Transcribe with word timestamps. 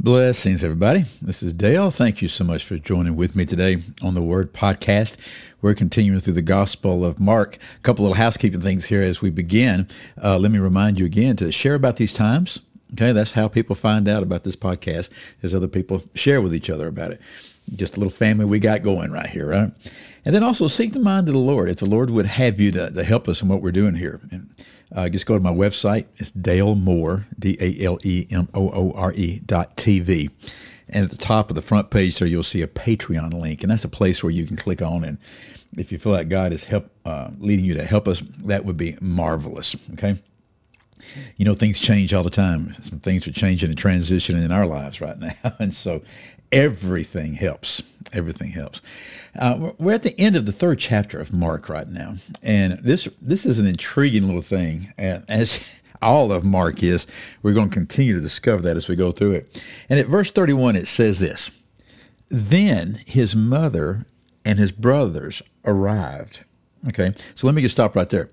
Blessings, 0.00 0.62
everybody. 0.62 1.06
This 1.20 1.42
is 1.42 1.52
Dale. 1.52 1.90
Thank 1.90 2.22
you 2.22 2.28
so 2.28 2.44
much 2.44 2.64
for 2.64 2.78
joining 2.78 3.16
with 3.16 3.34
me 3.34 3.44
today 3.44 3.82
on 4.00 4.14
the 4.14 4.22
Word 4.22 4.52
Podcast. 4.52 5.16
We're 5.60 5.74
continuing 5.74 6.20
through 6.20 6.34
the 6.34 6.40
Gospel 6.42 7.04
of 7.04 7.18
Mark. 7.18 7.56
A 7.56 7.80
couple 7.80 8.04
little 8.04 8.14
housekeeping 8.14 8.60
things 8.60 8.84
here 8.84 9.02
as 9.02 9.20
we 9.20 9.30
begin. 9.30 9.88
Uh, 10.22 10.38
let 10.38 10.52
me 10.52 10.60
remind 10.60 11.00
you 11.00 11.06
again 11.06 11.34
to 11.38 11.50
share 11.50 11.74
about 11.74 11.96
these 11.96 12.12
times. 12.12 12.60
Okay, 12.92 13.10
that's 13.10 13.32
how 13.32 13.48
people 13.48 13.74
find 13.74 14.06
out 14.06 14.22
about 14.22 14.44
this 14.44 14.54
podcast, 14.54 15.10
as 15.42 15.52
other 15.52 15.66
people 15.66 16.04
share 16.14 16.40
with 16.40 16.54
each 16.54 16.70
other 16.70 16.86
about 16.86 17.10
it. 17.10 17.20
Just 17.74 17.96
a 17.96 17.98
little 17.98 18.12
family 18.12 18.44
we 18.44 18.60
got 18.60 18.84
going 18.84 19.10
right 19.10 19.28
here, 19.28 19.48
right? 19.48 19.72
And 20.24 20.32
then 20.32 20.44
also 20.44 20.68
seek 20.68 20.92
the 20.92 21.00
mind 21.00 21.26
of 21.26 21.34
the 21.34 21.40
Lord. 21.40 21.68
If 21.68 21.78
the 21.78 21.90
Lord 21.90 22.10
would 22.10 22.26
have 22.26 22.60
you 22.60 22.70
to, 22.70 22.88
to 22.88 23.02
help 23.02 23.26
us 23.26 23.42
in 23.42 23.48
what 23.48 23.62
we're 23.62 23.72
doing 23.72 23.96
here. 23.96 24.20
And, 24.30 24.48
uh, 24.94 25.08
just 25.08 25.26
go 25.26 25.36
to 25.36 25.42
my 25.42 25.52
website. 25.52 26.06
It's 26.16 26.30
Dale 26.30 26.74
Moore, 26.74 27.26
D 27.38 27.56
A 27.60 27.84
L 27.84 27.98
E 28.04 28.26
M 28.30 28.48
O 28.54 28.70
O 28.70 28.92
R 28.92 29.12
E 29.12 29.40
dot 29.44 29.76
TV. 29.76 30.30
And 30.88 31.04
at 31.04 31.10
the 31.10 31.18
top 31.18 31.50
of 31.50 31.54
the 31.54 31.62
front 31.62 31.90
page 31.90 32.18
there, 32.18 32.28
you'll 32.28 32.42
see 32.42 32.62
a 32.62 32.66
Patreon 32.66 33.34
link. 33.34 33.62
And 33.62 33.70
that's 33.70 33.84
a 33.84 33.88
place 33.88 34.22
where 34.22 34.30
you 34.30 34.46
can 34.46 34.56
click 34.56 34.80
on. 34.80 35.04
And 35.04 35.18
if 35.76 35.92
you 35.92 35.98
feel 35.98 36.12
like 36.12 36.28
God 36.28 36.52
is 36.52 36.64
help, 36.64 36.90
uh, 37.04 37.30
leading 37.38 37.64
you 37.64 37.74
to 37.74 37.84
help 37.84 38.08
us, 38.08 38.22
that 38.44 38.64
would 38.64 38.78
be 38.78 38.96
marvelous. 39.00 39.76
Okay. 39.92 40.18
You 41.36 41.44
know, 41.44 41.54
things 41.54 41.78
change 41.78 42.12
all 42.12 42.22
the 42.22 42.30
time. 42.30 42.74
Some 42.80 43.00
things 43.00 43.26
are 43.26 43.32
changing 43.32 43.70
and 43.70 43.78
transitioning 43.78 44.44
in 44.44 44.52
our 44.52 44.66
lives 44.66 45.00
right 45.00 45.18
now. 45.18 45.32
And 45.58 45.74
so 45.74 46.02
everything 46.52 47.34
helps. 47.34 47.82
Everything 48.12 48.50
helps. 48.50 48.80
Uh, 49.38 49.72
we're 49.78 49.94
at 49.94 50.02
the 50.02 50.18
end 50.18 50.36
of 50.36 50.46
the 50.46 50.52
third 50.52 50.78
chapter 50.78 51.20
of 51.20 51.32
Mark 51.32 51.68
right 51.68 51.88
now, 51.88 52.14
and 52.42 52.78
this 52.82 53.06
this 53.20 53.44
is 53.44 53.58
an 53.58 53.66
intriguing 53.66 54.26
little 54.26 54.42
thing. 54.42 54.92
As 54.96 55.80
all 56.02 56.32
of 56.32 56.44
Mark 56.44 56.82
is, 56.82 57.06
we're 57.42 57.52
going 57.52 57.68
to 57.68 57.74
continue 57.74 58.14
to 58.14 58.20
discover 58.20 58.62
that 58.62 58.76
as 58.76 58.88
we 58.88 58.96
go 58.96 59.12
through 59.12 59.32
it. 59.32 59.62
And 59.90 60.00
at 60.00 60.06
verse 60.06 60.30
thirty-one, 60.30 60.74
it 60.74 60.88
says 60.88 61.18
this: 61.18 61.50
Then 62.30 63.00
his 63.06 63.36
mother 63.36 64.06
and 64.44 64.58
his 64.58 64.72
brothers 64.72 65.42
arrived. 65.66 66.40
Okay, 66.88 67.14
so 67.34 67.46
let 67.46 67.54
me 67.54 67.62
just 67.62 67.74
stop 67.74 67.94
right 67.94 68.08
there. 68.08 68.30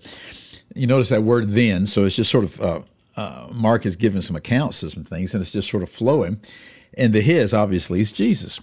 You 0.74 0.88
notice 0.88 1.10
that 1.10 1.24
word 1.24 1.52
"then," 1.52 1.86
so 1.86 2.06
it's 2.06 2.16
just 2.16 2.32
sort 2.32 2.44
of 2.44 2.62
uh, 2.62 2.82
uh, 3.18 3.48
Mark 3.52 3.86
is 3.86 3.96
giving 3.96 4.22
some 4.22 4.36
accounts 4.36 4.84
of 4.84 4.92
some 4.92 5.04
things, 5.04 5.34
and 5.34 5.42
it's 5.42 5.52
just 5.52 5.70
sort 5.70 5.84
of 5.84 5.90
flowing. 5.90 6.40
And 6.98 7.14
the 7.14 7.22
his 7.22 7.54
obviously 7.54 8.02
is 8.02 8.12
Jesus. 8.12 8.60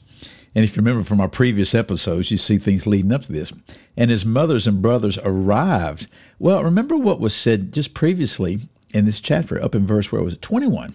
And 0.54 0.64
if 0.64 0.76
you 0.76 0.80
remember 0.80 1.04
from 1.04 1.20
our 1.20 1.28
previous 1.28 1.74
episodes, 1.74 2.30
you 2.30 2.36
see 2.36 2.58
things 2.58 2.86
leading 2.86 3.12
up 3.12 3.22
to 3.22 3.32
this. 3.32 3.52
And 3.96 4.10
his 4.10 4.26
mothers 4.26 4.66
and 4.66 4.82
brothers 4.82 5.18
arrived. 5.24 6.08
Well, 6.38 6.62
remember 6.62 6.96
what 6.96 7.20
was 7.20 7.34
said 7.34 7.72
just 7.72 7.94
previously 7.94 8.60
in 8.92 9.06
this 9.06 9.20
chapter, 9.20 9.62
up 9.62 9.74
in 9.74 9.86
verse 9.86 10.12
where 10.12 10.22
was 10.22 10.34
it? 10.34 10.42
21. 10.42 10.94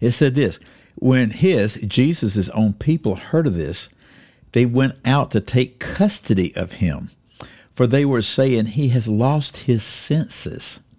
It 0.00 0.12
said 0.12 0.34
this 0.34 0.58
When 0.94 1.30
his, 1.30 1.76
Jesus' 1.76 2.48
own 2.50 2.72
people, 2.74 3.16
heard 3.16 3.46
of 3.46 3.54
this, 3.54 3.90
they 4.52 4.64
went 4.64 4.94
out 5.04 5.30
to 5.32 5.40
take 5.40 5.78
custody 5.78 6.54
of 6.56 6.72
him, 6.72 7.10
for 7.76 7.86
they 7.86 8.06
were 8.06 8.22
saying, 8.22 8.66
He 8.66 8.88
has 8.88 9.06
lost 9.06 9.58
his 9.58 9.84
senses. 9.84 10.80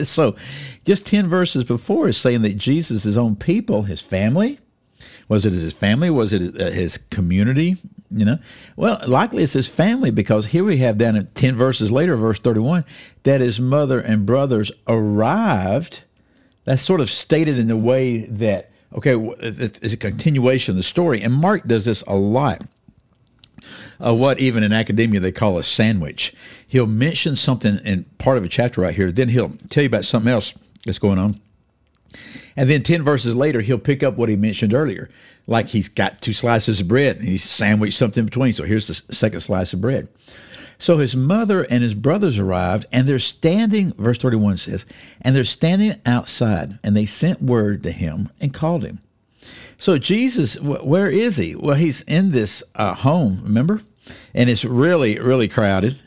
So, 0.00 0.36
just 0.84 1.04
10 1.06 1.28
verses 1.28 1.64
before 1.64 2.06
is 2.06 2.16
saying 2.16 2.42
that 2.42 2.56
Jesus' 2.56 3.02
his 3.02 3.18
own 3.18 3.34
people, 3.34 3.82
his 3.82 4.00
family, 4.00 4.60
was 5.28 5.44
it 5.44 5.52
his 5.52 5.72
family? 5.72 6.08
Was 6.08 6.32
it 6.32 6.60
uh, 6.60 6.70
his 6.70 6.98
community? 6.98 7.78
You 8.08 8.24
know, 8.24 8.38
well, 8.76 9.00
likely 9.08 9.42
it's 9.42 9.54
his 9.54 9.66
family 9.66 10.12
because 10.12 10.46
here 10.46 10.62
we 10.62 10.76
have 10.76 10.98
down 10.98 11.16
in 11.16 11.26
10 11.34 11.56
verses 11.56 11.90
later, 11.90 12.14
verse 12.14 12.38
31, 12.38 12.84
that 13.24 13.40
his 13.40 13.58
mother 13.58 13.98
and 13.98 14.24
brothers 14.24 14.70
arrived. 14.86 16.04
That's 16.64 16.80
sort 16.80 17.00
of 17.00 17.10
stated 17.10 17.58
in 17.58 17.66
the 17.66 17.76
way 17.76 18.20
that, 18.26 18.70
okay, 18.94 19.16
it's 19.40 19.94
a 19.94 19.96
continuation 19.96 20.72
of 20.72 20.76
the 20.76 20.84
story. 20.84 21.22
And 21.22 21.34
Mark 21.34 21.66
does 21.66 21.86
this 21.86 22.02
a 22.06 22.14
lot. 22.14 22.62
Uh, 24.04 24.14
what 24.14 24.38
even 24.38 24.62
in 24.62 24.72
academia 24.72 25.20
they 25.20 25.32
call 25.32 25.58
a 25.58 25.62
sandwich. 25.62 26.34
He'll 26.66 26.86
mention 26.86 27.36
something 27.36 27.78
in 27.84 28.04
part 28.18 28.38
of 28.38 28.44
a 28.44 28.48
chapter 28.48 28.80
right 28.82 28.94
here, 28.94 29.10
then 29.10 29.28
he'll 29.28 29.50
tell 29.70 29.82
you 29.82 29.88
about 29.88 30.04
something 30.04 30.30
else 30.30 30.54
that's 30.86 30.98
going 30.98 31.18
on. 31.18 31.40
And 32.56 32.68
then 32.68 32.82
10 32.82 33.02
verses 33.02 33.36
later, 33.36 33.60
he'll 33.60 33.78
pick 33.78 34.02
up 34.02 34.16
what 34.16 34.28
he 34.28 34.36
mentioned 34.36 34.74
earlier. 34.74 35.10
Like 35.46 35.68
he's 35.68 35.88
got 35.88 36.20
two 36.20 36.32
slices 36.32 36.80
of 36.80 36.88
bread 36.88 37.16
and 37.16 37.24
he's 37.24 37.42
sandwiched 37.42 37.96
something 37.96 38.22
in 38.22 38.26
between. 38.26 38.52
So 38.52 38.64
here's 38.64 38.86
the 38.86 39.14
second 39.14 39.40
slice 39.40 39.72
of 39.72 39.80
bread. 39.80 40.08
So 40.78 40.98
his 40.98 41.16
mother 41.16 41.64
and 41.64 41.82
his 41.82 41.94
brothers 41.94 42.38
arrived, 42.38 42.86
and 42.92 43.08
they're 43.08 43.18
standing, 43.18 43.92
verse 43.94 44.18
31 44.18 44.58
says, 44.58 44.86
and 45.20 45.34
they're 45.34 45.42
standing 45.42 46.00
outside, 46.06 46.78
and 46.84 46.96
they 46.96 47.04
sent 47.04 47.42
word 47.42 47.82
to 47.82 47.90
him 47.90 48.28
and 48.40 48.54
called 48.54 48.84
him. 48.84 49.00
So 49.76 49.98
Jesus, 49.98 50.58
where 50.60 51.10
is 51.10 51.36
he? 51.36 51.56
Well, 51.56 51.74
he's 51.74 52.02
in 52.02 52.30
this 52.30 52.62
uh, 52.76 52.94
home, 52.94 53.40
remember? 53.42 53.82
And 54.38 54.48
it's 54.48 54.64
really, 54.64 55.18
really 55.18 55.48
crowded. 55.48 56.00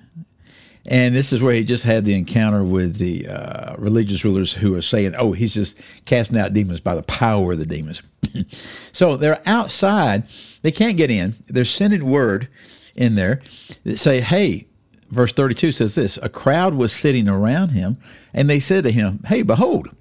And 0.85 1.13
this 1.13 1.33
is 1.33 1.41
where 1.41 1.53
he 1.53 1.65
just 1.65 1.83
had 1.83 2.05
the 2.05 2.15
encounter 2.15 2.63
with 2.63 2.95
the 2.95 3.27
uh, 3.27 3.75
religious 3.77 4.23
rulers 4.23 4.53
who 4.53 4.73
are 4.73 4.81
saying, 4.81 5.15
oh, 5.17 5.33
he's 5.33 5.53
just 5.53 5.77
casting 6.05 6.37
out 6.37 6.53
demons 6.53 6.79
by 6.79 6.95
the 6.95 7.03
power 7.03 7.51
of 7.51 7.57
the 7.57 7.65
demons. 7.65 8.01
so 8.93 9.17
they're 9.17 9.41
outside. 9.45 10.23
They 10.61 10.71
can't 10.71 10.95
get 10.95 11.11
in. 11.11 11.35
They're 11.47 11.65
sending 11.65 12.09
word 12.09 12.47
in 12.95 13.15
there 13.15 13.41
that 13.83 13.97
say, 13.97 14.21
hey, 14.21 14.65
verse 15.09 15.33
32 15.33 15.73
says 15.73 15.95
this 15.95 16.17
a 16.23 16.29
crowd 16.29 16.75
was 16.75 16.93
sitting 16.93 17.27
around 17.27 17.71
him, 17.71 17.97
and 18.33 18.49
they 18.49 18.61
said 18.61 18.85
to 18.85 18.91
him, 18.91 19.19
hey, 19.27 19.41
behold, 19.41 19.93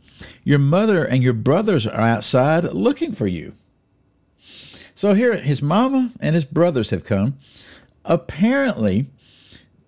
your 0.44 0.60
mother 0.60 1.04
and 1.04 1.20
your 1.20 1.32
brothers 1.32 1.84
are 1.84 2.00
outside 2.00 2.62
looking 2.62 3.10
for 3.10 3.26
you. 3.26 3.54
So 4.94 5.14
here, 5.14 5.34
his 5.34 5.60
mama 5.60 6.12
and 6.20 6.36
his 6.36 6.44
brothers 6.44 6.90
have 6.90 7.04
come. 7.04 7.36
Apparently, 8.04 9.06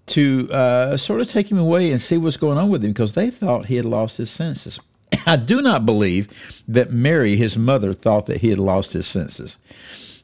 to 0.07 0.49
uh, 0.53 0.97
sort 0.97 1.21
of 1.21 1.29
take 1.31 1.51
him 1.51 1.59
away 1.59 1.91
and 1.91 2.01
see 2.01 2.19
what's 2.19 2.37
going 2.37 2.59
on 2.59 2.69
with 2.71 2.85
him 2.85 2.91
because 2.91 3.15
they 3.15 3.31
thought 3.31 3.67
he 3.67 3.77
had 3.77 3.85
lost 3.85 4.19
his 4.19 4.31
senses. 4.31 4.79
I 5.27 5.37
do 5.37 5.63
not 5.63 5.87
believe 5.87 6.29
that 6.69 6.91
Mary, 6.91 7.37
his 7.37 7.57
mother, 7.57 7.95
thought 7.95 8.27
that 8.27 8.41
he 8.41 8.51
had 8.51 8.59
lost 8.59 8.93
his 8.93 9.07
senses. 9.07 9.59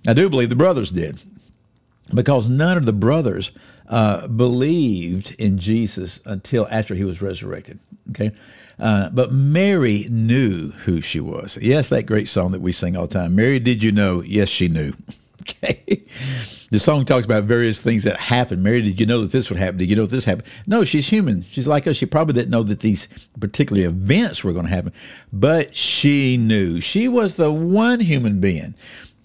I 0.06 0.12
do 0.12 0.28
believe 0.28 0.50
the 0.50 0.56
brothers 0.56 0.90
did 0.90 1.18
because 2.14 2.48
none 2.48 2.76
of 2.76 2.86
the 2.86 2.92
brothers 2.92 3.50
uh, 3.88 4.26
believed 4.26 5.34
in 5.38 5.58
Jesus 5.58 6.20
until 6.24 6.66
after 6.70 6.94
he 6.94 7.04
was 7.04 7.22
resurrected. 7.22 7.78
Okay. 8.10 8.32
Uh, 8.78 9.10
but 9.10 9.32
Mary 9.32 10.06
knew 10.08 10.70
who 10.70 11.00
she 11.00 11.20
was. 11.20 11.58
Yes, 11.60 11.88
that 11.88 12.04
great 12.04 12.28
song 12.28 12.52
that 12.52 12.60
we 12.60 12.72
sing 12.72 12.96
all 12.96 13.06
the 13.06 13.14
time. 13.14 13.34
Mary, 13.34 13.58
did 13.58 13.82
you 13.82 13.90
know? 13.92 14.22
Yes, 14.22 14.48
she 14.48 14.68
knew. 14.68 14.92
Okay. 15.62 16.02
The 16.70 16.78
song 16.78 17.06
talks 17.06 17.24
about 17.24 17.44
various 17.44 17.80
things 17.80 18.04
that 18.04 18.18
happened. 18.18 18.62
Mary, 18.62 18.82
did 18.82 19.00
you 19.00 19.06
know 19.06 19.22
that 19.22 19.32
this 19.32 19.48
would 19.48 19.58
happen? 19.58 19.78
Did 19.78 19.88
you 19.88 19.96
know 19.96 20.04
this 20.04 20.26
happened? 20.26 20.48
No, 20.66 20.84
she's 20.84 21.08
human. 21.08 21.42
She's 21.42 21.66
like 21.66 21.86
us. 21.86 21.96
She 21.96 22.04
probably 22.04 22.34
didn't 22.34 22.50
know 22.50 22.62
that 22.64 22.80
these 22.80 23.08
particular 23.40 23.86
events 23.86 24.44
were 24.44 24.52
going 24.52 24.66
to 24.66 24.70
happen, 24.70 24.92
but 25.32 25.74
she 25.74 26.36
knew. 26.36 26.82
She 26.82 27.08
was 27.08 27.36
the 27.36 27.50
one 27.50 28.00
human 28.00 28.38
being 28.38 28.74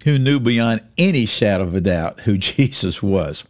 who 0.05 0.17
knew 0.17 0.39
beyond 0.39 0.81
any 0.97 1.25
shadow 1.25 1.63
of 1.63 1.75
a 1.75 1.81
doubt 1.81 2.21
who 2.21 2.37
Jesus 2.37 3.03
was. 3.03 3.43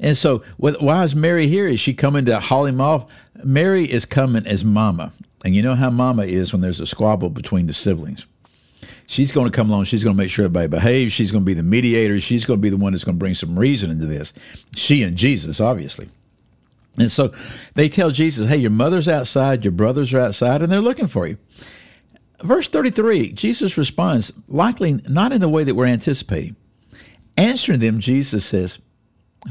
And 0.00 0.16
so, 0.16 0.42
why 0.56 1.04
is 1.04 1.14
Mary 1.14 1.46
here? 1.46 1.68
Is 1.68 1.80
she 1.80 1.94
coming 1.94 2.24
to 2.24 2.40
haul 2.40 2.64
him 2.64 2.80
off? 2.80 3.06
Mary 3.44 3.84
is 3.84 4.04
coming 4.06 4.46
as 4.46 4.64
mama. 4.64 5.12
And 5.44 5.54
you 5.54 5.62
know 5.62 5.74
how 5.74 5.90
mama 5.90 6.24
is 6.24 6.52
when 6.52 6.62
there's 6.62 6.80
a 6.80 6.86
squabble 6.86 7.30
between 7.30 7.66
the 7.66 7.72
siblings 7.72 8.26
she's 9.12 9.30
going 9.30 9.50
to 9.50 9.54
come 9.54 9.70
along. 9.70 9.84
She's 9.84 10.02
going 10.02 10.16
to 10.16 10.20
make 10.20 10.30
sure 10.30 10.46
everybody 10.46 10.68
behaves. 10.68 11.12
She's 11.12 11.30
going 11.30 11.44
to 11.44 11.46
be 11.46 11.54
the 11.54 11.62
mediator. 11.62 12.18
She's 12.20 12.46
going 12.46 12.58
to 12.58 12.62
be 12.62 12.70
the 12.70 12.76
one 12.76 12.92
that's 12.92 13.04
going 13.04 13.16
to 13.16 13.20
bring 13.20 13.34
some 13.34 13.58
reason 13.58 13.90
into 13.90 14.06
this. 14.06 14.32
She 14.74 15.02
and 15.02 15.16
Jesus, 15.16 15.60
obviously. 15.60 16.08
And 16.98 17.10
so 17.10 17.32
they 17.74 17.88
tell 17.88 18.10
Jesus, 18.10 18.48
hey, 18.48 18.56
your 18.56 18.70
mother's 18.70 19.08
outside, 19.08 19.64
your 19.64 19.72
brothers 19.72 20.12
are 20.14 20.20
outside, 20.20 20.62
and 20.62 20.72
they're 20.72 20.80
looking 20.80 21.06
for 21.06 21.26
you. 21.26 21.38
Verse 22.42 22.68
33, 22.68 23.32
Jesus 23.32 23.78
responds, 23.78 24.32
likely 24.48 25.00
not 25.08 25.32
in 25.32 25.40
the 25.40 25.48
way 25.48 25.64
that 25.64 25.74
we're 25.74 25.86
anticipating. 25.86 26.56
Answering 27.36 27.80
them, 27.80 27.98
Jesus 28.00 28.44
says, 28.44 28.78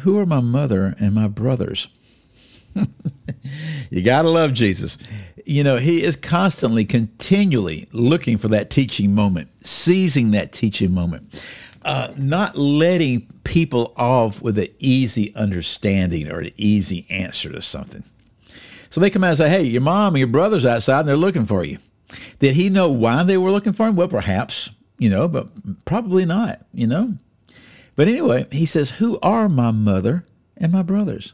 Who 0.02 0.20
are 0.20 0.26
my 0.26 0.42
mother 0.42 0.96
and 1.00 1.16
my 1.16 1.28
brothers? 1.28 1.88
you 3.90 4.04
got 4.04 4.24
to 4.24 4.30
love 4.30 4.54
Jesus. 4.54 4.98
You 5.46 5.64
know, 5.64 5.78
he 5.78 6.04
is 6.04 6.16
constantly, 6.16 6.86
continually 6.86 7.88
looking 7.92 8.38
for 8.38 8.48
that 8.50 8.70
teaching 8.70 9.14
moment, 9.14 9.50
seizing 9.66 10.32
that 10.32 10.52
teaching 10.52 10.92
moment, 10.92 11.42
uh, 11.84 12.14
not 12.18 12.58
letting 12.58 13.28
people 13.44 13.94
off 13.98 14.42
with 14.42 14.58
an 14.60 14.68
easy 14.80 15.34
understanding 15.36 16.32
or 16.32 16.40
an 16.40 16.52
easy 16.58 17.06
answer 17.10 17.52
to 17.52 17.62
something. 17.62 18.04
So 18.90 19.00
they 19.00 19.10
come 19.10 19.24
out 19.24 19.30
and 19.30 19.38
say, 19.38 19.50
Hey, 19.50 19.64
your 19.64 19.82
mom 19.82 20.14
and 20.14 20.20
your 20.20 20.28
brother's 20.28 20.66
outside 20.66 21.02
and 21.02 21.10
they're 21.10 21.18
looking 21.18 21.46
for 21.46 21.64
you. 21.64 21.78
Did 22.40 22.56
he 22.56 22.70
know 22.70 22.90
why 22.92 23.24
they 23.24 23.38
were 23.38 23.52
looking 23.52 23.74
for 23.74 23.88
him? 23.88 23.96
Well, 23.96 24.08
perhaps, 24.08 24.70
you 24.98 25.10
know, 25.10 25.28
but 25.28 25.50
probably 25.86 26.26
not, 26.26 26.66
you 26.74 26.88
know. 26.88 27.16
But 27.96 28.08
anyway, 28.08 28.48
he 28.52 28.66
says, 28.66 28.92
Who 28.92 29.20
are 29.22 29.48
my 29.48 29.72
mother 29.72 30.26
and 30.58 30.72
my 30.72 30.82
brothers? 30.82 31.34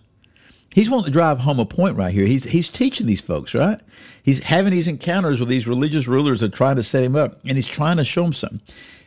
He's 0.74 0.90
wanting 0.90 1.06
to 1.06 1.12
drive 1.12 1.40
home 1.40 1.60
a 1.60 1.66
point 1.66 1.98
right 1.98 2.14
here. 2.14 2.25
He's 2.25 2.44
he's 2.44 2.69
teaching 2.69 3.08
these 3.08 3.22
folks, 3.22 3.56
right? 3.56 3.80
He's 4.22 4.40
having 4.40 4.72
these 4.72 4.88
encounters 4.88 5.40
with 5.40 5.50
these 5.50 5.68
religious 5.68 6.08
rulers 6.08 6.42
that 6.42 6.54
are 6.54 6.58
trying 6.58 6.75
to 6.75 6.84
set 6.84 7.04
him 7.04 7.16
up, 7.16 7.40
and 7.46 7.58
he's 7.58 7.68
trying 7.68 7.98
to 7.98 8.04
show 8.04 8.24
them 8.24 8.34
something. 8.34 8.62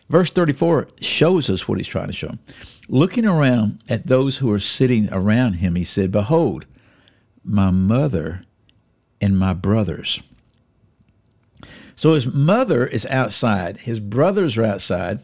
Verse 0.09 0.31
34 0.31 0.89
shows 1.01 1.49
us 1.49 1.69
what 1.69 1.79
he's 1.79 1.87
trying 1.87 2.09
to 2.09 2.13
show 2.13 2.27
them. 2.27 2.41
Looking 2.89 3.25
around 3.25 3.79
at 3.89 4.09
those 4.09 4.39
who 4.39 4.53
are 4.53 4.59
sitting 4.59 5.09
around 5.13 5.55
him, 5.55 5.77
he 5.77 5.85
said, 5.85 6.11
Behold, 6.11 6.67
my 7.45 7.71
mother 7.71 8.43
and 9.21 9.39
my 9.39 9.53
brothers. 9.53 10.21
So 11.95 12.15
his 12.15 12.27
mother 12.27 12.87
is 12.87 13.07
outside, 13.07 13.77
his 13.79 14.01
brothers 14.01 14.59
are 14.59 14.65
outside. 14.65 15.21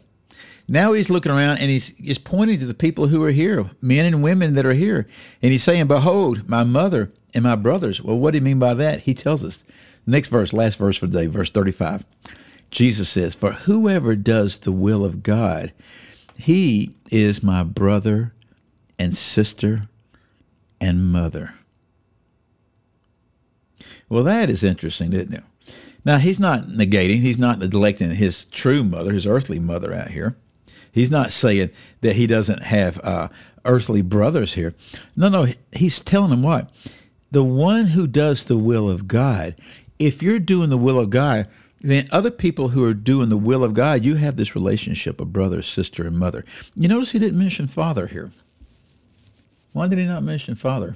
Now 0.67 0.93
he's 0.93 1.09
looking 1.09 1.31
around 1.31 1.59
and 1.59 1.71
he's, 1.71 1.89
he's 1.97 2.17
pointing 2.17 2.59
to 2.59 2.65
the 2.65 2.73
people 2.73 3.07
who 3.07 3.23
are 3.23 3.31
here, 3.31 3.69
men 3.81 4.05
and 4.05 4.21
women 4.21 4.55
that 4.55 4.65
are 4.65 4.73
here. 4.73 5.07
And 5.41 5.51
he's 5.51 5.63
saying, 5.63 5.87
Behold, 5.87 6.49
my 6.49 6.63
mother 6.63 7.11
and 7.33 7.43
my 7.43 7.55
brothers. 7.55 8.01
Well, 8.01 8.17
what 8.17 8.31
do 8.31 8.39
you 8.39 8.43
mean 8.43 8.59
by 8.59 8.73
that? 8.73 9.01
He 9.01 9.13
tells 9.13 9.45
us. 9.45 9.63
Next 10.05 10.29
verse, 10.29 10.53
last 10.53 10.77
verse 10.77 10.97
for 10.97 11.07
today, 11.07 11.27
verse 11.27 11.49
35. 11.49 12.05
Jesus 12.71 13.09
says, 13.09 13.35
For 13.35 13.51
whoever 13.53 14.15
does 14.15 14.59
the 14.59 14.71
will 14.71 15.05
of 15.05 15.23
God, 15.23 15.71
he 16.37 16.95
is 17.11 17.43
my 17.43 17.63
brother 17.63 18.33
and 18.99 19.15
sister 19.15 19.83
and 20.81 21.11
mother. 21.11 21.53
Well, 24.09 24.23
that 24.23 24.49
is 24.49 24.63
interesting, 24.63 25.13
isn't 25.13 25.33
it? 25.33 25.43
Now, 26.05 26.17
he's 26.17 26.39
not 26.39 26.63
negating, 26.63 27.19
he's 27.19 27.37
not 27.37 27.59
neglecting 27.59 28.11
his 28.11 28.45
true 28.45 28.83
mother, 28.83 29.13
his 29.13 29.27
earthly 29.27 29.59
mother 29.59 29.93
out 29.93 30.11
here. 30.11 30.37
He's 30.91 31.11
not 31.11 31.31
saying 31.31 31.69
that 32.01 32.15
he 32.15 32.27
doesn't 32.27 32.63
have 32.63 32.99
uh, 33.03 33.29
earthly 33.65 34.01
brothers 34.01 34.53
here. 34.53 34.73
No, 35.15 35.29
no, 35.29 35.47
he's 35.71 35.99
telling 35.99 36.29
them 36.29 36.43
what? 36.43 36.69
The 37.31 37.43
one 37.43 37.87
who 37.87 38.07
does 38.07 38.45
the 38.45 38.57
will 38.57 38.89
of 38.89 39.07
God, 39.07 39.55
if 39.99 40.23
you're 40.23 40.39
doing 40.39 40.69
the 40.69 40.77
will 40.77 40.99
of 40.99 41.09
God, 41.09 41.47
then 41.81 42.07
other 42.11 42.31
people 42.31 42.69
who 42.69 42.83
are 42.83 42.93
doing 42.93 43.29
the 43.29 43.37
will 43.37 43.63
of 43.63 43.73
God, 43.73 44.03
you 44.03 44.15
have 44.15 44.35
this 44.35 44.55
relationship 44.55 45.21
of 45.21 45.33
brother, 45.33 45.61
sister, 45.61 46.07
and 46.07 46.17
mother. 46.17 46.43
You 46.75 46.87
notice 46.87 47.11
he 47.11 47.19
didn't 47.19 47.37
mention 47.37 47.67
father 47.67 48.07
here. 48.07 48.31
Why 49.73 49.87
did 49.87 49.99
he 49.99 50.05
not 50.05 50.23
mention 50.23 50.55
father? 50.55 50.95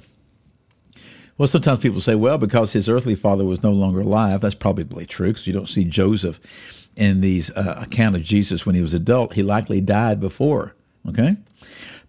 Well, 1.38 1.46
sometimes 1.46 1.78
people 1.78 2.00
say, 2.00 2.14
well, 2.14 2.38
because 2.38 2.72
his 2.72 2.88
earthly 2.88 3.14
father 3.14 3.44
was 3.44 3.62
no 3.62 3.70
longer 3.70 4.00
alive. 4.00 4.40
That's 4.40 4.54
probably 4.54 5.06
true 5.06 5.28
because 5.28 5.46
you 5.46 5.52
don't 5.52 5.68
see 5.68 5.84
Joseph 5.84 6.40
in 6.96 7.20
these 7.20 7.50
uh, 7.52 7.78
account 7.82 8.16
of 8.16 8.22
Jesus 8.22 8.66
when 8.66 8.74
he 8.74 8.82
was 8.82 8.94
adult. 8.94 9.34
He 9.34 9.42
likely 9.42 9.80
died 9.80 10.20
before. 10.20 10.74
Okay, 11.08 11.36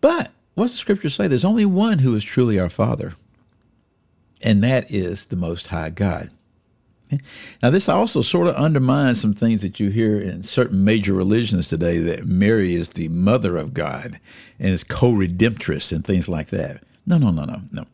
but 0.02 0.32
what's 0.56 0.74
the 0.74 0.78
scripture 0.78 1.10
say? 1.10 1.28
There's 1.28 1.46
only 1.46 1.66
one 1.66 2.00
who 2.00 2.16
is 2.16 2.24
truly 2.24 2.60
our 2.60 2.70
Father, 2.70 3.14
and 4.44 4.64
that 4.64 4.92
is 4.92 5.28
the 5.28 5.36
Most 5.36 5.68
High 5.68 5.90
God. 5.90 6.30
Now, 7.62 7.70
this 7.70 7.90
also 7.90 8.22
sort 8.22 8.48
of 8.48 8.56
undermines 8.56 9.22
some 9.22 9.34
things 9.34 9.62
that 9.62 9.80
you 9.80 9.90
hear 9.90 10.20
in 10.20 10.44
certain 10.44 10.84
major 10.84 11.14
religions 11.14 11.68
today 11.68 12.00
that 12.00 12.26
Mary 12.26 12.76
is 12.76 12.92
the 12.92 13.08
mother 13.10 13.58
of 13.58 13.74
God 13.74 14.20
and 14.60 14.70
is 14.70 14.84
co 14.84 15.12
redemptress 15.12 15.92
and 15.92 16.04
things 16.04 16.28
like 16.28 16.50
that. 16.50 16.84
No, 17.06 17.18
no, 17.18 17.32
no, 17.32 17.46
no, 17.46 17.62
no. 17.72 17.86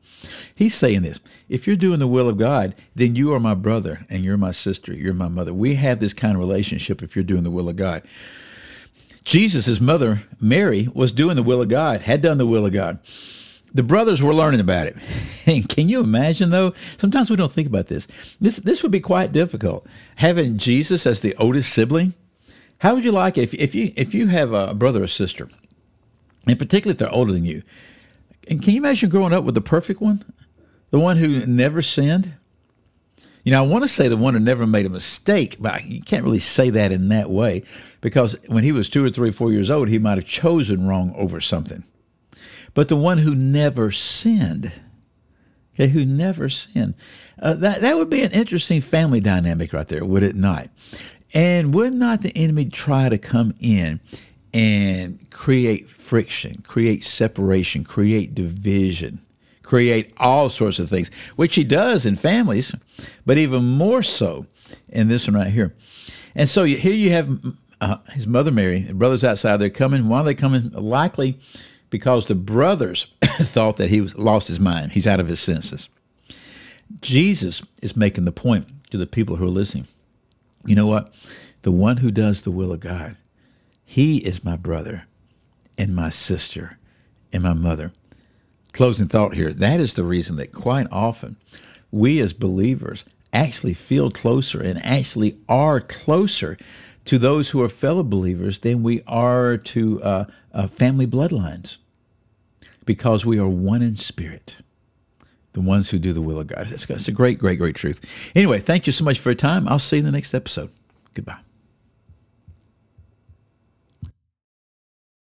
He's 0.53 0.75
saying 0.75 1.01
this 1.01 1.19
if 1.47 1.65
you're 1.65 1.75
doing 1.75 1.99
the 1.99 2.07
will 2.07 2.29
of 2.29 2.37
God, 2.37 2.75
then 2.95 3.15
you 3.15 3.33
are 3.33 3.39
my 3.39 3.53
brother 3.53 4.05
and 4.09 4.23
you're 4.23 4.37
my 4.37 4.51
sister, 4.51 4.93
you're 4.93 5.13
my 5.13 5.29
mother. 5.29 5.53
We 5.53 5.75
have 5.75 5.99
this 5.99 6.13
kind 6.13 6.33
of 6.33 6.39
relationship 6.39 7.01
if 7.01 7.15
you're 7.15 7.23
doing 7.23 7.43
the 7.43 7.51
will 7.51 7.69
of 7.69 7.75
God. 7.75 8.03
Jesus' 9.23 9.79
mother, 9.79 10.23
Mary, 10.39 10.89
was 10.93 11.11
doing 11.11 11.35
the 11.35 11.43
will 11.43 11.61
of 11.61 11.69
God, 11.69 12.01
had 12.01 12.21
done 12.21 12.37
the 12.37 12.47
will 12.47 12.65
of 12.65 12.73
God. 12.73 12.99
The 13.73 13.83
brothers 13.83 14.23
were 14.23 14.33
learning 14.33 14.59
about 14.59 14.87
it. 14.87 14.97
And 15.45 15.67
can 15.67 15.89
you 15.89 15.99
imagine, 15.99 16.51
though? 16.51 16.73
Sometimes 16.97 17.31
we 17.31 17.35
don't 17.35 17.51
think 17.51 17.67
about 17.67 17.87
this. 17.87 18.07
This 18.39 18.57
this 18.57 18.83
would 18.83 18.91
be 18.91 18.99
quite 18.99 19.31
difficult. 19.31 19.87
Having 20.17 20.59
Jesus 20.59 21.07
as 21.07 21.21
the 21.21 21.35
oldest 21.37 21.73
sibling, 21.73 22.13
how 22.79 22.93
would 22.93 23.03
you 23.03 23.11
like 23.11 23.35
it 23.35 23.45
if, 23.45 23.53
if 23.55 23.73
you 23.73 23.91
if 23.95 24.13
you 24.13 24.27
have 24.27 24.53
a 24.53 24.75
brother 24.75 25.01
or 25.01 25.07
sister, 25.07 25.49
and 26.45 26.59
particularly 26.59 26.93
if 26.93 26.99
they're 26.99 27.11
older 27.11 27.31
than 27.31 27.45
you, 27.45 27.63
and 28.49 28.61
can 28.61 28.73
you 28.73 28.81
imagine 28.81 29.09
growing 29.09 29.31
up 29.31 29.43
with 29.43 29.55
the 29.55 29.61
perfect 29.61 30.01
one? 30.01 30.23
The 30.89 30.99
one 30.99 31.17
who 31.17 31.45
never 31.45 31.81
sinned? 31.81 32.33
You 33.43 33.53
know, 33.53 33.63
I 33.63 33.67
want 33.67 33.83
to 33.83 33.87
say 33.87 34.07
the 34.07 34.17
one 34.17 34.33
who 34.33 34.39
never 34.39 34.67
made 34.67 34.85
a 34.85 34.89
mistake, 34.89 35.57
but 35.59 35.85
you 35.85 36.01
can't 36.01 36.23
really 36.23 36.39
say 36.39 36.69
that 36.71 36.91
in 36.91 37.09
that 37.09 37.29
way 37.29 37.63
because 38.01 38.35
when 38.47 38.63
he 38.63 38.71
was 38.71 38.89
two 38.89 39.05
or 39.05 39.09
three, 39.09 39.29
or 39.29 39.33
four 39.33 39.51
years 39.51 39.69
old, 39.69 39.87
he 39.87 39.99
might 39.99 40.17
have 40.17 40.25
chosen 40.25 40.87
wrong 40.87 41.13
over 41.15 41.39
something. 41.39 41.83
But 42.73 42.89
the 42.89 42.95
one 42.95 43.19
who 43.19 43.33
never 43.33 43.91
sinned, 43.91 44.71
okay, 45.73 45.87
who 45.87 46.05
never 46.05 46.49
sinned, 46.49 46.95
uh, 47.41 47.53
that, 47.55 47.81
that 47.81 47.97
would 47.97 48.09
be 48.09 48.23
an 48.23 48.31
interesting 48.31 48.81
family 48.81 49.19
dynamic 49.19 49.73
right 49.73 49.87
there, 49.87 50.03
would 50.03 50.23
it 50.23 50.35
not? 50.35 50.69
And 51.33 51.73
would 51.73 51.93
not 51.93 52.21
the 52.21 52.35
enemy 52.35 52.65
try 52.65 53.09
to 53.09 53.17
come 53.17 53.53
in 53.59 53.99
and 54.53 55.29
create 55.29 55.89
friction, 55.89 56.63
create 56.67 57.03
separation, 57.03 57.83
create 57.83 58.33
division, 58.33 59.19
create 59.63 60.13
all 60.17 60.49
sorts 60.49 60.79
of 60.79 60.89
things, 60.89 61.11
which 61.35 61.55
he 61.55 61.63
does 61.63 62.05
in 62.05 62.15
families, 62.15 62.73
but 63.25 63.37
even 63.37 63.63
more 63.63 64.01
so 64.01 64.45
in 64.89 65.07
this 65.07 65.27
one 65.27 65.35
right 65.35 65.51
here. 65.51 65.75
And 66.35 66.49
so 66.49 66.63
here 66.63 66.93
you 66.93 67.11
have 67.11 67.39
uh, 67.81 67.97
his 68.11 68.27
mother 68.27 68.51
Mary, 68.51 68.81
brothers 68.91 69.23
outside. 69.23 69.57
They're 69.57 69.69
coming. 69.69 70.07
Why 70.07 70.19
are 70.19 70.25
they 70.25 70.35
coming? 70.35 70.71
Likely 70.71 71.39
because 71.89 72.25
the 72.25 72.35
brothers 72.35 73.07
thought 73.23 73.77
that 73.77 73.89
he 73.89 74.01
was 74.01 74.15
lost 74.17 74.47
his 74.47 74.59
mind. 74.59 74.91
He's 74.91 75.07
out 75.07 75.19
of 75.19 75.27
his 75.27 75.39
senses. 75.39 75.89
Jesus 77.01 77.63
is 77.81 77.95
making 77.95 78.25
the 78.25 78.31
point 78.31 78.67
to 78.91 78.97
the 78.97 79.07
people 79.07 79.35
who 79.35 79.45
are 79.45 79.49
listening. 79.49 79.87
You 80.65 80.75
know 80.75 80.87
what? 80.87 81.13
The 81.61 81.71
one 81.71 81.97
who 81.97 82.11
does 82.11 82.41
the 82.41 82.51
will 82.51 82.71
of 82.71 82.79
God 82.79 83.15
he 83.89 84.17
is 84.17 84.45
my 84.45 84.55
brother 84.55 85.01
and 85.75 85.95
my 85.95 86.11
sister 86.11 86.77
and 87.33 87.41
my 87.41 87.55
mother. 87.55 87.91
Closing 88.71 89.07
thought 89.07 89.33
here 89.33 89.51
that 89.51 89.79
is 89.79 89.95
the 89.95 90.03
reason 90.03 90.35
that 90.35 90.51
quite 90.51 90.85
often 90.91 91.37
we 91.89 92.19
as 92.19 92.31
believers 92.31 93.03
actually 93.33 93.73
feel 93.73 94.11
closer 94.11 94.61
and 94.61 94.77
actually 94.85 95.39
are 95.49 95.81
closer 95.81 96.55
to 97.05 97.17
those 97.17 97.49
who 97.49 97.63
are 97.63 97.67
fellow 97.67 98.03
believers 98.03 98.59
than 98.59 98.83
we 98.83 99.01
are 99.07 99.57
to 99.57 99.99
uh, 100.03 100.25
uh, 100.53 100.67
family 100.67 101.07
bloodlines 101.07 101.77
because 102.85 103.25
we 103.25 103.39
are 103.39 103.49
one 103.49 103.81
in 103.81 103.95
spirit 103.95 104.57
the 105.53 105.61
ones 105.61 105.89
who 105.89 105.97
do 105.97 106.13
the 106.13 106.21
will 106.21 106.39
of 106.39 106.45
God. 106.45 106.71
It's, 106.71 106.87
it's 106.87 107.07
a 107.07 107.11
great, 107.11 107.39
great, 107.39 107.57
great 107.57 107.75
truth. 107.75 108.05
Anyway, 108.35 108.59
thank 108.59 108.85
you 108.85 108.93
so 108.93 109.03
much 109.03 109.17
for 109.17 109.29
your 109.29 109.35
time. 109.35 109.67
I'll 109.67 109.79
see 109.79 109.95
you 109.95 110.01
in 110.01 110.05
the 110.05 110.11
next 110.11 110.35
episode. 110.35 110.69
Goodbye. 111.15 111.39